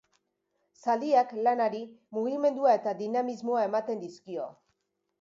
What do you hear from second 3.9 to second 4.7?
dizkio.